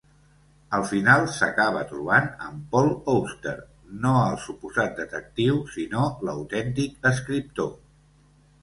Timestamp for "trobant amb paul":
1.91-2.89